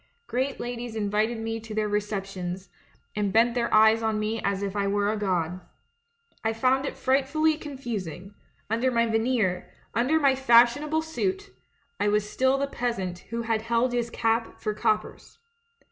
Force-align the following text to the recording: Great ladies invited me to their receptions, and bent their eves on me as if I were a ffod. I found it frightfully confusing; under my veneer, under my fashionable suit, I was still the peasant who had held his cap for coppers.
Great 0.25 0.59
ladies 0.59 0.95
invited 0.95 1.37
me 1.37 1.59
to 1.59 1.75
their 1.75 1.87
receptions, 1.87 2.69
and 3.15 3.31
bent 3.31 3.53
their 3.53 3.69
eves 3.71 4.01
on 4.01 4.19
me 4.19 4.41
as 4.41 4.63
if 4.63 4.75
I 4.75 4.87
were 4.87 5.11
a 5.11 5.15
ffod. 5.15 5.61
I 6.43 6.53
found 6.53 6.87
it 6.87 6.97
frightfully 6.97 7.55
confusing; 7.55 8.33
under 8.67 8.89
my 8.89 9.05
veneer, 9.05 9.71
under 9.93 10.19
my 10.19 10.33
fashionable 10.33 11.03
suit, 11.03 11.51
I 11.99 12.07
was 12.07 12.27
still 12.27 12.57
the 12.57 12.65
peasant 12.65 13.19
who 13.29 13.43
had 13.43 13.61
held 13.61 13.93
his 13.93 14.09
cap 14.09 14.59
for 14.59 14.73
coppers. 14.73 15.37